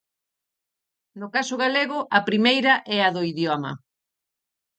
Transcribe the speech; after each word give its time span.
No 1.19 1.27
caso 1.35 1.55
galego 1.63 1.99
a 2.17 2.19
primeira 2.29 2.73
é 2.95 2.97
a 3.07 3.09
do 3.15 3.21
idioma. 3.33 3.71